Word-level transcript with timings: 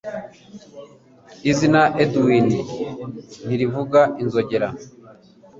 Izina 1.51 1.81
Edwin 2.03 2.47
ntirivuga 3.45 4.01
inzogera. 4.21 4.67